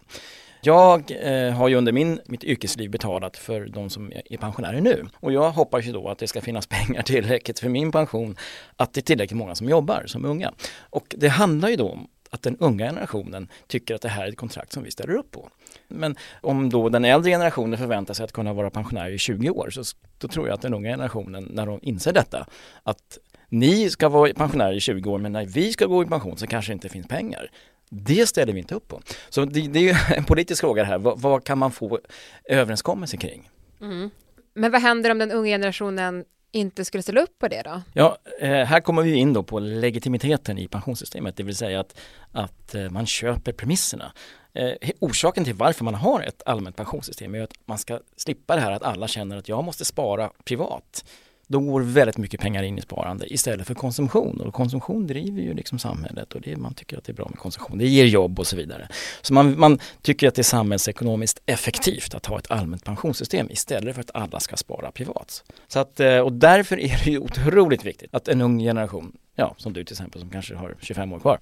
Jag 0.63 1.13
eh, 1.23 1.53
har 1.53 1.69
ju 1.69 1.75
under 1.75 1.93
min, 1.93 2.21
mitt 2.27 2.45
yrkesliv 2.45 2.91
betalat 2.91 3.37
för 3.37 3.67
de 3.67 3.91
som 3.91 4.13
är 4.31 4.37
pensionärer 4.37 4.81
nu 4.81 5.07
och 5.21 5.33
jag 5.33 5.51
hoppas 5.51 5.85
ju 5.85 5.93
då 5.93 6.09
att 6.09 6.19
det 6.19 6.27
ska 6.27 6.41
finnas 6.41 6.67
pengar 6.87 7.03
tillräckligt 7.03 7.59
för 7.59 7.69
min 7.69 7.93
pension 7.93 8.37
att 8.77 8.93
det 8.93 9.01
är 9.01 9.03
tillräckligt 9.03 9.39
många 9.39 9.55
som 9.55 9.69
jobbar 9.69 10.05
som 10.07 10.25
unga. 10.25 10.53
Och 10.91 11.15
det 11.19 11.29
handlar 11.29 11.69
ju 11.69 11.77
då 11.77 11.89
om 11.89 12.09
att 12.31 12.43
den 12.43 12.57
unga 12.57 12.87
generationen 12.87 13.49
tycker 13.67 13.95
att 13.95 14.03
det 14.03 14.09
här 14.09 14.25
är 14.25 14.29
ett 14.29 14.37
kontrakt 14.37 14.73
som 14.73 14.83
vi 14.83 14.91
ställer 14.91 15.15
upp 15.15 15.31
på. 15.31 15.49
Men 15.89 16.17
om 16.41 16.71
då 16.71 16.89
den 16.89 17.05
äldre 17.05 17.31
generationen 17.31 17.79
förväntar 17.79 18.15
sig 18.15 18.25
att 18.25 18.33
kunna 18.33 18.53
vara 18.53 18.71
pensionär 18.71 19.11
i 19.11 19.19
20 19.19 19.51
år 19.51 19.71
så 19.71 19.83
då 20.19 20.29
tror 20.29 20.47
jag 20.47 20.55
att 20.55 20.63
den 20.63 20.75
unga 20.75 20.91
generationen, 20.91 21.49
när 21.51 21.67
de 21.67 21.79
inser 21.83 22.13
detta, 22.13 22.47
att 22.83 23.19
ni 23.49 23.91
ska 23.91 24.09
vara 24.09 24.35
pensionärer 24.35 24.73
i 24.73 24.81
20 24.81 25.11
år 25.11 25.19
men 25.19 25.33
när 25.33 25.47
vi 25.47 25.73
ska 25.73 25.87
gå 25.87 26.03
i 26.03 26.07
pension 26.07 26.37
så 26.37 26.47
kanske 26.47 26.73
det 26.73 26.75
inte 26.75 26.89
finns 26.89 27.07
pengar. 27.07 27.51
Det 27.91 28.27
ställer 28.27 28.53
vi 28.53 28.59
inte 28.59 28.75
upp 28.75 28.89
på. 28.89 29.03
Så 29.29 29.45
det, 29.45 29.69
det 29.69 29.79
är 29.79 29.83
ju 29.83 29.95
en 30.17 30.25
politisk 30.25 30.61
fråga 30.61 30.83
det 30.83 30.89
här, 30.89 30.99
vad, 30.99 31.21
vad 31.21 31.45
kan 31.45 31.59
man 31.59 31.73
få 31.73 32.01
överenskommelse 32.45 33.17
kring? 33.17 33.51
Mm. 33.81 34.11
Men 34.55 34.71
vad 34.73 34.83
händer 34.83 35.11
om 35.11 35.19
den 35.19 35.33
unga 35.33 35.49
generationen 35.49 36.25
inte 36.57 36.85
skulle 36.85 37.03
ställa 37.03 37.21
upp 37.21 37.39
på 37.39 37.49
det 37.49 37.63
då? 37.63 37.83
Ja, 37.93 38.17
eh, 38.41 38.51
här 38.51 38.81
kommer 38.81 39.03
vi 39.03 39.15
in 39.15 39.33
då 39.33 39.43
på 39.43 39.59
legitimiteten 39.59 40.59
i 40.59 40.69
pensionssystemet, 40.69 41.37
det 41.37 41.43
vill 41.43 41.57
säga 41.57 41.81
att, 41.81 42.01
att 42.33 42.75
eh, 42.75 42.91
man 42.91 43.07
köper 43.07 43.53
premisserna. 43.53 44.13
Eh, 44.55 44.91
orsaken 44.99 45.45
till 45.45 45.55
varför 45.55 45.85
man 45.85 45.95
har 45.95 46.23
ett 46.23 46.43
allmänt 46.47 46.77
pensionssystem 46.77 47.35
är 47.35 47.43
att 47.43 47.53
man 47.65 47.79
ska 47.79 48.01
slippa 48.17 48.55
det 48.55 48.61
här 48.61 48.71
att 48.71 48.83
alla 48.83 49.09
känner 49.09 49.37
att 49.37 49.49
jag 49.49 49.65
måste 49.65 49.85
spara 49.85 50.31
privat 50.45 51.05
då 51.47 51.61
går 51.61 51.81
väldigt 51.81 52.19
mycket 52.19 52.41
pengar 52.41 52.63
in 52.63 52.79
i 52.79 52.81
sparande 52.81 53.33
istället 53.33 53.67
för 53.67 53.75
konsumtion 53.75 54.41
och 54.41 54.55
konsumtion 54.55 55.07
driver 55.07 55.43
ju 55.43 55.55
liksom 55.55 55.79
samhället 55.79 56.33
och 56.33 56.41
det, 56.41 56.57
man 56.57 56.75
tycker 56.75 56.99
att 56.99 57.05
det 57.05 57.13
är 57.13 57.15
bra 57.15 57.29
med 57.29 57.39
konsumtion. 57.39 57.79
Det 57.79 57.87
ger 57.87 58.05
jobb 58.05 58.39
och 58.39 58.47
så 58.47 58.57
vidare. 58.57 58.89
Så 59.23 59.35
man, 59.35 59.59
man 59.59 59.79
tycker 60.03 60.29
att 60.29 60.35
det 60.35 60.41
är 60.41 60.45
samhällsekonomiskt 60.45 61.43
effektivt 61.47 62.15
att 62.15 62.27
ha 62.27 62.39
ett 62.39 62.51
allmänt 62.51 62.85
pensionssystem 62.85 63.51
istället 63.51 63.95
för 63.95 64.01
att 64.01 64.11
alla 64.15 64.41
ska 64.41 64.57
spara 64.57 64.93
privat. 64.93 65.45
Så 65.69 65.79
att, 65.79 66.01
eh, 66.01 66.19
och 66.19 66.33
därför 66.33 66.81
är 66.81 67.05
det 67.05 67.11
ju 67.11 67.19
otroligt 67.19 67.85
viktigt 67.85 68.15
att 68.15 68.29
en 68.29 68.41
ung 68.41 68.59
generation, 68.59 69.17
ja 69.35 69.55
som 69.59 69.73
du 69.73 69.85
till 69.85 69.95
exempel 69.95 70.21
som 70.21 70.31
kanske 70.31 70.55
har 70.55 70.77
25 70.81 71.13
år 71.13 71.21
kvar, 71.21 71.39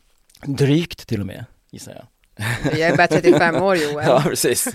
drygt 0.46 1.08
till 1.08 1.20
och 1.20 1.26
med 1.26 1.44
gissar 1.70 1.92
jag, 1.92 2.06
jag 2.64 2.80
är 2.80 2.96
bara 2.96 3.06
35 3.06 3.62
år 3.62 3.76
Joel. 3.76 4.06
ja, 4.06 4.22
precis. 4.24 4.68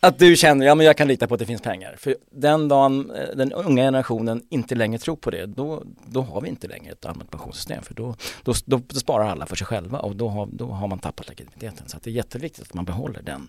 att 0.00 0.18
du 0.18 0.36
känner, 0.36 0.66
ja 0.66 0.74
men 0.74 0.86
jag 0.86 0.96
kan 0.96 1.08
lita 1.08 1.26
på 1.26 1.34
att 1.34 1.40
det 1.40 1.46
finns 1.46 1.62
pengar. 1.62 1.96
För 1.98 2.16
den 2.30 2.68
dagen 2.68 3.10
eh, 3.10 3.36
den 3.36 3.52
unga 3.52 3.82
generationen 3.82 4.42
inte 4.50 4.74
längre 4.74 4.98
tror 4.98 5.16
på 5.16 5.30
det, 5.30 5.46
då, 5.46 5.82
då 6.06 6.22
har 6.22 6.40
vi 6.40 6.48
inte 6.48 6.68
längre 6.68 6.92
ett 6.92 7.06
allmänt 7.06 7.30
pensionssystem. 7.30 7.82
För 7.82 7.94
då, 7.94 8.14
då, 8.42 8.54
då, 8.64 8.80
då 8.88 9.00
sparar 9.00 9.28
alla 9.28 9.46
för 9.46 9.56
sig 9.56 9.66
själva 9.66 9.98
och 9.98 10.16
då 10.16 10.28
har, 10.28 10.48
då 10.52 10.66
har 10.66 10.88
man 10.88 10.98
tappat 10.98 11.28
legitimiteten. 11.28 11.88
Så 11.88 11.98
det 12.02 12.10
är 12.10 12.14
jätteviktigt 12.14 12.62
att 12.62 12.74
man 12.74 12.84
behåller 12.84 13.22
den 13.22 13.48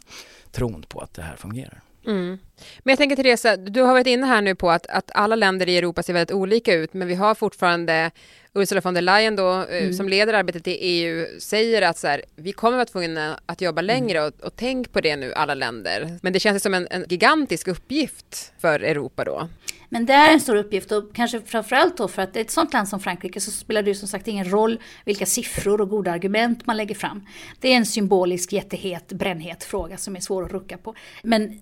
tron 0.51 0.85
på 0.87 0.99
att 0.99 1.13
det 1.13 1.21
här 1.21 1.35
fungerar. 1.35 1.81
Mm. 2.05 2.37
Men 2.79 2.91
jag 2.91 2.97
tänker 2.97 3.15
Teresa, 3.15 3.57
du 3.57 3.81
har 3.81 3.93
varit 3.93 4.07
inne 4.07 4.25
här 4.25 4.41
nu 4.41 4.55
på 4.55 4.71
att, 4.71 4.87
att 4.87 5.11
alla 5.13 5.35
länder 5.35 5.69
i 5.69 5.77
Europa 5.77 6.03
ser 6.03 6.13
väldigt 6.13 6.35
olika 6.35 6.73
ut, 6.73 6.93
men 6.93 7.07
vi 7.07 7.15
har 7.15 7.35
fortfarande 7.35 8.11
Ursula 8.53 8.81
von 8.81 8.93
der 8.93 9.01
Leyen 9.01 9.35
då, 9.35 9.61
eh, 9.61 9.83
mm. 9.83 9.93
som 9.93 10.09
leder 10.09 10.33
arbetet 10.33 10.67
i 10.67 10.71
EU, 10.71 11.39
säger 11.39 11.81
att 11.81 11.97
så 11.97 12.07
här, 12.07 12.21
vi 12.35 12.51
kommer 12.51 12.77
vara 12.77 12.85
tvungna 12.85 13.39
att 13.45 13.61
jobba 13.61 13.81
längre 13.81 14.21
och, 14.21 14.33
och 14.41 14.55
tänk 14.55 14.91
på 14.91 15.01
det 15.01 15.15
nu 15.15 15.33
alla 15.33 15.53
länder. 15.53 16.19
Men 16.21 16.33
det 16.33 16.39
känns 16.39 16.63
som 16.63 16.73
en, 16.73 16.87
en 16.91 17.05
gigantisk 17.09 17.67
uppgift 17.67 18.53
för 18.59 18.79
Europa 18.79 19.23
då. 19.23 19.49
Men 19.89 20.05
det 20.05 20.13
är 20.13 20.33
en 20.33 20.39
stor 20.39 20.55
uppgift 20.55 20.91
och 20.91 21.15
kanske 21.15 21.41
framförallt 21.41 21.97
då 21.97 22.07
för 22.07 22.21
att 22.21 22.35
ett 22.35 22.51
sådant 22.51 22.73
land 22.73 22.87
som 22.87 22.99
Frankrike 22.99 23.39
så 23.39 23.51
spelar 23.51 23.81
det 23.81 23.89
ju 23.89 23.95
som 23.95 24.07
sagt 24.07 24.27
ingen 24.27 24.51
roll 24.51 24.79
vilka 25.05 25.25
siffror 25.25 25.81
och 25.81 25.89
goda 25.89 26.11
argument 26.11 26.65
man 26.65 26.77
lägger 26.77 26.95
fram. 26.95 27.25
Det 27.59 27.73
är 27.73 27.75
en 27.75 27.85
symbolisk 27.85 28.53
jättehet, 28.53 29.07
brännhet 29.07 29.63
fråga 29.63 29.97
som 29.97 30.15
är 30.15 30.19
svår 30.19 30.45
att 30.45 30.51
rucka 30.51 30.77
på. 30.77 30.95
Men 31.23 31.61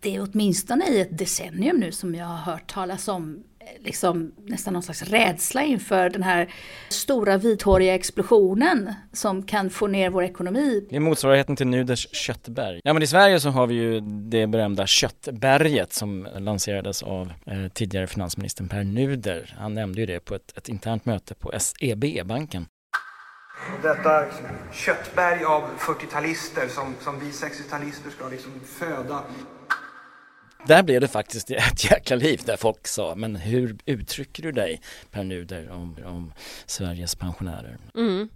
det 0.00 0.16
är 0.16 0.28
åtminstone 0.32 0.88
i 0.88 1.00
ett 1.00 1.18
decennium 1.18 1.76
nu 1.76 1.92
som 1.92 2.14
jag 2.14 2.26
har 2.26 2.52
hört 2.52 2.72
talas 2.72 3.08
om 3.08 3.44
liksom 3.78 4.32
nästan 4.36 4.72
någon 4.72 4.82
slags 4.82 5.02
rädsla 5.02 5.62
inför 5.62 6.10
den 6.10 6.22
här 6.22 6.54
stora 6.88 7.36
vithåriga 7.36 7.94
explosionen 7.94 8.94
som 9.12 9.42
kan 9.42 9.70
få 9.70 9.86
ner 9.86 10.10
vår 10.10 10.22
ekonomi. 10.22 10.86
Det 10.90 10.96
är 10.96 11.00
motsvarigheten 11.00 11.56
till 11.56 11.66
Nuders 11.66 12.08
köttberg. 12.12 12.80
Ja 12.84 12.92
men 12.92 13.02
i 13.02 13.06
Sverige 13.06 13.40
så 13.40 13.48
har 13.48 13.66
vi 13.66 13.74
ju 13.74 14.00
det 14.00 14.46
berömda 14.46 14.86
köttberget 14.86 15.92
som 15.92 16.28
lanserades 16.38 17.02
av 17.02 17.32
eh, 17.46 17.68
tidigare 17.74 18.06
finansministern 18.06 18.68
Per 18.68 18.84
Nuder. 18.84 19.54
Han 19.58 19.74
nämnde 19.74 20.00
ju 20.00 20.06
det 20.06 20.20
på 20.20 20.34
ett, 20.34 20.58
ett 20.58 20.68
internt 20.68 21.04
möte 21.04 21.34
på 21.34 21.52
SEB-banken. 21.58 22.66
Detta 23.82 24.24
köttberg 24.72 25.44
av 25.44 25.62
40-talister 25.78 26.68
som, 26.68 26.94
som 27.00 27.20
vi 27.20 27.26
60-talister 27.26 28.10
ska 28.10 28.28
liksom 28.28 28.52
föda 28.66 29.22
där 30.66 30.82
blev 30.82 31.00
det 31.00 31.08
faktiskt 31.08 31.50
ett 31.50 31.90
jäkla 31.90 32.16
liv 32.16 32.40
där 32.44 32.56
folk 32.56 32.86
sa, 32.86 33.14
men 33.14 33.36
hur 33.36 33.76
uttrycker 33.86 34.42
du 34.42 34.52
dig 34.52 34.80
Per 35.10 35.24
Nuder 35.24 35.70
om, 35.70 35.96
om 36.04 36.32
Sveriges 36.66 37.14
pensionärer? 37.14 37.78
Mm. 37.94 38.28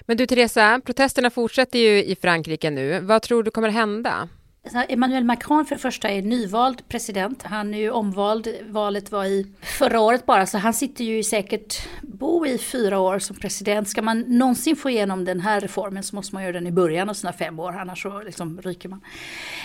Men 0.00 0.16
du 0.16 0.26
Teresa, 0.26 0.80
protesterna 0.84 1.30
fortsätter 1.30 1.78
ju 1.78 2.04
i 2.04 2.16
Frankrike 2.16 2.70
nu. 2.70 3.00
Vad 3.00 3.22
tror 3.22 3.42
du 3.42 3.50
kommer 3.50 3.68
hända? 3.68 4.28
Alltså, 4.64 4.84
Emmanuel 4.88 5.24
Macron 5.24 5.64
för 5.64 5.74
det 5.74 5.80
första 5.80 6.08
är 6.08 6.22
nyvald 6.22 6.88
president. 6.88 7.42
Han 7.42 7.74
är 7.74 7.78
ju 7.78 7.90
omvald, 7.90 8.48
valet 8.68 9.12
var 9.12 9.24
i 9.24 9.46
förra 9.62 10.00
året 10.00 10.26
bara, 10.26 10.46
så 10.46 10.58
han 10.58 10.74
sitter 10.74 11.04
ju 11.04 11.22
säkert 11.22 11.88
bo 12.02 12.46
i 12.46 12.58
fyra 12.58 12.98
år 12.98 13.18
som 13.18 13.36
president. 13.36 13.88
Ska 13.88 14.02
man 14.02 14.20
någonsin 14.20 14.76
få 14.76 14.90
igenom 14.90 15.24
den 15.24 15.40
här 15.40 15.60
reformen 15.60 16.02
så 16.02 16.16
måste 16.16 16.34
man 16.34 16.42
göra 16.42 16.52
den 16.52 16.66
i 16.66 16.72
början 16.72 17.10
av 17.10 17.14
sina 17.14 17.32
fem 17.32 17.60
år, 17.60 17.72
annars 17.72 18.02
så 18.02 18.22
liksom 18.22 18.60
ryker 18.60 18.88
man. 18.88 19.00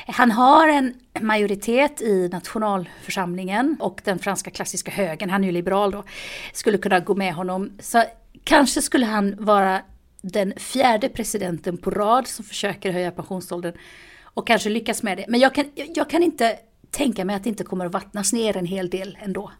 Han 0.08 0.32
har 0.32 0.68
en 0.68 0.94
majoritet 1.20 2.02
i 2.02 2.30
nationalförsamlingen 2.32 3.78
och 3.80 4.02
den 4.04 4.20
franska 4.20 4.52
klassiska 4.52 4.92
högern, 4.92 5.30
han 5.30 5.44
är 5.44 5.48
ju 5.48 5.52
liberal 5.52 5.92
då, 5.92 6.04
skulle 6.54 6.78
kunna 6.78 7.00
gå 7.00 7.16
med 7.16 7.34
honom. 7.34 7.72
Så 7.80 8.04
kanske 8.44 8.82
skulle 8.82 9.06
han 9.06 9.36
vara 9.40 9.82
den 10.22 10.54
fjärde 10.58 11.10
presidenten 11.10 11.78
på 11.78 11.90
rad 11.90 12.28
som 12.28 12.46
försöker 12.46 12.92
höja 12.92 13.12
pensionsåldern 13.12 13.74
och 14.34 14.48
kanske 14.48 14.70
lyckas 14.70 15.04
med 15.04 15.18
det. 15.18 15.26
Men 15.28 15.40
jag 15.40 15.56
kan, 15.56 15.66
jag 15.96 16.10
kan 16.10 16.24
inte 16.24 16.60
tänka 16.92 17.26
mig 17.26 17.36
att 17.36 17.44
det 17.44 17.50
inte 17.50 17.64
kommer 17.64 17.86
att 17.86 17.92
vattnas 17.92 18.34
ner 18.34 18.58
en 18.58 18.66
hel 18.66 18.90
del 18.90 19.18
ändå. 19.22 19.52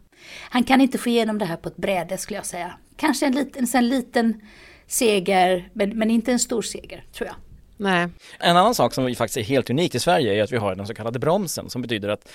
Han 0.50 0.64
kan 0.64 0.80
inte 0.80 0.98
få 0.98 1.08
igenom 1.08 1.38
det 1.38 1.44
här 1.44 1.56
på 1.56 1.68
ett 1.68 1.76
bräde 1.76 2.18
skulle 2.18 2.38
jag 2.38 2.46
säga. 2.46 2.72
Kanske 2.96 3.26
en 3.26 3.32
liten, 3.32 3.66
en 3.74 3.88
liten 3.88 4.40
seger, 4.86 5.70
men, 5.72 5.98
men 5.98 6.10
inte 6.10 6.32
en 6.32 6.38
stor 6.38 6.62
seger 6.62 7.04
tror 7.12 7.26
jag. 7.26 7.36
Nej. 7.76 8.08
En 8.38 8.56
annan 8.56 8.74
sak 8.74 8.94
som 8.94 9.14
faktiskt 9.14 9.36
är 9.36 9.42
helt 9.42 9.70
unik 9.70 9.94
i 9.94 10.00
Sverige 10.00 10.34
är 10.34 10.42
att 10.42 10.52
vi 10.52 10.56
har 10.56 10.74
den 10.74 10.86
så 10.86 10.94
kallade 10.94 11.18
bromsen 11.18 11.70
som 11.70 11.82
betyder 11.82 12.08
att 12.08 12.28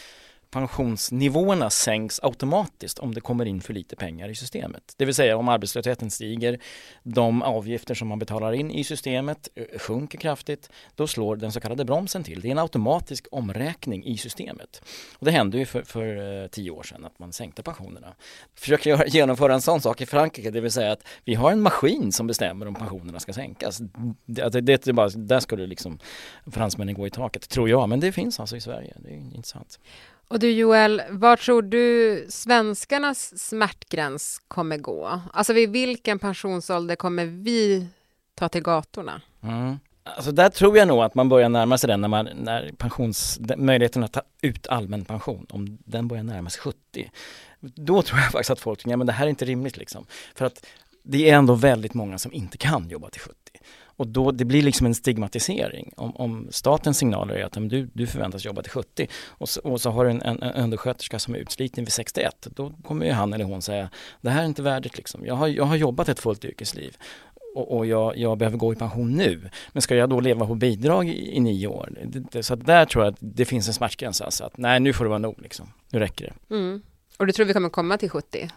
pensionsnivåerna 0.56 1.70
sänks 1.70 2.20
automatiskt 2.24 3.00
om 3.00 3.14
det 3.14 3.22
kommer 3.22 3.46
in 3.46 3.62
för 3.62 3.74
lite 3.74 3.96
pengar 3.96 4.30
i 4.30 4.36
systemet. 4.36 4.94
Det 4.98 5.06
vill 5.06 5.16
säga 5.16 5.38
om 5.38 5.50
arbetslösheten 5.50 6.12
stiger, 6.12 6.60
de 7.04 7.42
avgifter 7.42 7.96
som 7.96 8.08
man 8.08 8.20
betalar 8.20 8.54
in 8.54 8.72
i 8.72 8.84
systemet 8.84 9.50
eh, 9.56 9.80
sjunker 9.80 10.18
kraftigt, 10.18 10.70
då 10.96 11.08
slår 11.08 11.36
den 11.36 11.52
så 11.52 11.60
kallade 11.60 11.86
bromsen 11.86 12.24
till. 12.24 12.42
Det 12.42 12.48
är 12.48 12.52
en 12.52 12.60
automatisk 12.60 13.28
omräkning 13.32 14.06
i 14.06 14.18
systemet. 14.18 14.82
Och 15.20 15.26
det 15.26 15.32
hände 15.32 15.58
ju 15.58 15.66
för, 15.66 15.84
för 15.84 16.42
eh, 16.44 16.48
tio 16.48 16.72
år 16.72 16.84
sedan 16.84 17.06
att 17.06 17.20
man 17.20 17.34
sänkte 17.34 17.64
pensionerna. 17.64 18.16
Försöker 18.54 19.06
genomföra 19.16 19.54
en 19.54 19.62
sån 19.62 19.82
sak 19.82 20.02
i 20.02 20.06
Frankrike, 20.06 20.52
det 20.52 20.62
vill 20.62 20.72
säga 20.72 20.92
att 20.92 21.04
vi 21.26 21.34
har 21.34 21.52
en 21.52 21.62
maskin 21.62 22.12
som 22.12 22.28
bestämmer 22.28 22.68
om 22.68 22.76
pensionerna 22.76 23.20
ska 23.20 23.34
sänkas. 23.34 23.82
Det, 24.26 24.42
alltså, 24.42 24.62
det, 24.62 24.86
det, 24.86 24.94
bara, 24.94 25.10
där 25.10 25.40
skulle 25.40 25.68
liksom 25.68 26.00
fransmännen 26.52 26.96
gå 26.96 27.08
i 27.08 27.10
taket, 27.10 27.50
tror 27.50 27.70
jag, 27.70 27.90
men 27.90 28.00
det 28.00 28.12
finns 28.12 28.40
alltså 28.40 28.56
i 28.56 28.62
Sverige. 28.62 28.94
Det 29.00 29.10
är 29.10 29.18
intressant. 29.36 29.80
Och 30.28 30.40
du 30.40 30.52
Joel, 30.52 31.02
var 31.10 31.38
tror 31.38 31.62
du 31.62 32.26
svenskarnas 32.30 33.40
smärtgräns 33.40 34.42
kommer 34.48 34.78
gå? 34.78 35.22
Alltså 35.34 35.54
vid 35.54 35.70
vilken 35.70 36.20
pensionsålder 36.20 36.96
kommer 36.96 37.26
vi 37.26 37.88
ta 38.36 38.50
till 38.50 38.64
gatorna? 38.64 39.22
Mm. 39.44 39.80
Alltså 40.04 40.32
där 40.32 40.50
tror 40.50 40.78
jag 40.78 40.88
nog 40.88 41.04
att 41.04 41.16
man 41.16 41.30
börjar 41.30 41.50
närma 41.50 41.78
sig 41.78 41.88
den 41.88 42.02
när, 42.02 42.08
man, 42.08 42.30
när 42.36 42.72
pensions, 42.78 43.40
möjligheten 43.58 44.04
att 44.04 44.14
ta 44.14 44.22
ut 44.42 44.68
allmän 44.68 45.06
pension, 45.06 45.46
om 45.50 45.78
den 45.86 46.08
börjar 46.08 46.24
närma 46.24 46.50
sig 46.50 46.62
70. 46.62 47.12
Då 47.60 48.02
tror 48.02 48.20
jag 48.20 48.32
faktiskt 48.32 48.52
att 48.52 48.60
folk 48.60 48.80
tänker, 48.80 48.92
ja 48.92 48.98
men 48.98 49.08
det 49.08 49.14
här 49.14 49.26
är 49.26 49.30
inte 49.30 49.46
rimligt 49.46 49.78
liksom. 49.78 50.06
För 50.36 50.46
att 50.46 50.66
det 51.04 51.30
är 51.30 51.36
ändå 51.36 51.54
väldigt 51.54 51.94
många 51.94 52.18
som 52.18 52.34
inte 52.34 52.58
kan 52.58 52.90
jobba 52.90 53.10
till 53.10 53.22
70. 53.22 53.36
Och 53.98 54.08
då, 54.08 54.32
det 54.32 54.46
blir 54.46 54.62
liksom 54.62 54.86
en 54.86 54.96
stigmatisering. 54.96 55.94
Om, 55.98 56.16
om 56.16 56.48
statens 56.52 56.98
signaler 56.98 57.36
är 57.36 57.46
att 57.46 57.54
du, 57.70 57.90
du 57.94 58.08
förväntas 58.08 58.46
jobba 58.46 58.62
till 58.62 58.72
70 58.72 59.08
och 59.28 59.50
så, 59.50 59.62
och 59.62 59.82
så 59.82 59.90
har 59.90 60.06
du 60.06 60.12
en, 60.12 60.22
en, 60.22 60.44
en 60.44 60.64
undersköterska 60.64 61.20
som 61.20 61.36
är 61.36 61.40
utsliten 61.40 61.84
vid 61.84 61.94
61, 61.94 62.48
då 62.56 62.74
kommer 62.84 63.06
ju 63.06 63.12
han 63.12 63.34
eller 63.34 63.46
hon 63.46 63.62
säga 63.62 63.90
det 64.22 64.30
här 64.30 64.42
är 64.42 64.46
inte 64.46 64.62
värdigt 64.62 64.98
liksom. 64.98 65.26
Jag 65.26 65.36
har, 65.36 65.48
jag 65.48 65.64
har 65.64 65.76
jobbat 65.76 66.10
ett 66.10 66.20
fullt 66.20 66.46
yrkesliv 66.46 66.98
och, 67.56 67.78
och 67.78 67.86
jag, 67.86 68.18
jag, 68.18 68.38
behöver 68.38 68.58
gå 68.58 68.74
i 68.74 68.76
pension 68.76 69.12
nu. 69.12 69.50
Men 69.74 69.82
ska 69.82 69.96
jag 69.96 70.10
då 70.10 70.20
leva 70.20 70.46
på 70.46 70.56
bidrag 70.56 71.10
i, 71.10 71.36
i 71.36 71.40
nio 71.40 71.68
år? 71.68 71.90
Det, 72.06 72.20
det, 72.20 72.44
så 72.44 72.56
där 72.56 72.86
tror 72.86 73.06
jag 73.06 73.14
att 73.14 73.18
det 73.20 73.46
finns 73.46 73.68
en 73.68 73.74
smärtgräns 73.74 74.22
alltså. 74.22 74.44
Att, 74.44 74.58
nej, 74.58 74.80
nu 74.80 74.94
får 74.94 75.06
det 75.06 75.10
vara 75.10 75.20
nog 75.20 75.42
liksom. 75.42 75.74
Nu 75.90 76.00
räcker 76.00 76.26
det. 76.26 76.56
Mm. 76.56 76.82
Och 77.18 77.28
du 77.28 77.34
tror 77.34 77.46
vi 77.46 77.54
kommer 77.54 77.70
komma 77.70 77.98
till 77.98 78.10
70? 78.10 78.50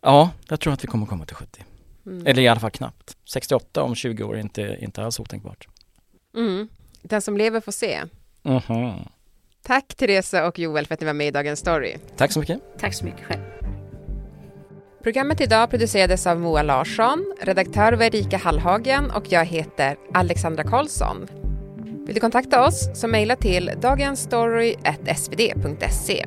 Ja, 0.00 0.30
jag 0.48 0.60
tror 0.60 0.72
att 0.72 0.84
vi 0.84 0.88
kommer 0.88 1.06
komma 1.06 1.24
till 1.24 1.36
70. 1.36 1.64
Mm. 2.06 2.26
Eller 2.26 2.42
i 2.42 2.48
alla 2.48 2.60
fall 2.60 2.70
knappt. 2.70 3.16
68 3.32 3.82
om 3.82 3.94
20 3.94 4.22
år 4.22 4.36
är 4.36 4.40
inte, 4.40 4.76
inte 4.80 5.02
alls 5.02 5.20
otänkbart. 5.20 5.68
Mm. 6.36 6.68
Den 7.02 7.22
som 7.22 7.36
lever 7.36 7.60
får 7.60 7.72
se. 7.72 8.02
Mhm. 8.42 8.92
Tack 9.62 9.94
Teresa 9.94 10.46
och 10.46 10.58
Joel 10.58 10.86
för 10.86 10.94
att 10.94 11.00
ni 11.00 11.06
var 11.06 11.14
med 11.14 11.26
i 11.26 11.30
Dagens 11.30 11.60
Story. 11.60 11.96
Tack 12.16 12.32
så 12.32 12.40
mycket. 12.40 12.60
Tack 12.78 12.94
så 12.94 13.04
mycket 13.04 13.24
själv. 13.24 13.40
Programmet 15.02 15.40
idag 15.40 15.70
producerades 15.70 16.26
av 16.26 16.40
Moa 16.40 16.62
Larsson, 16.62 17.34
redaktör 17.40 17.92
var 17.92 18.04
Erika 18.04 18.36
Hallhagen 18.36 19.10
och 19.10 19.24
jag 19.28 19.44
heter 19.44 19.96
Alexandra 20.14 20.64
Karlsson. 20.64 21.26
Vill 22.06 22.14
du 22.14 22.20
kontakta 22.20 22.66
oss 22.66 22.88
så 22.94 23.08
mejla 23.08 23.36
till 23.36 23.70
dagensstory.svd.se. 23.80 26.26